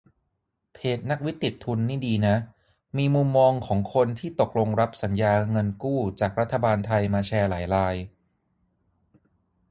[0.73, 2.35] เพจ "นักวิทย์ติดทุน" นี่ดีนะ
[2.97, 7.95] มีมุมมองของคนที่ตกลงรับสัญญาเงินกู้จากรัฐบาลไทยมาแชร์หลายราย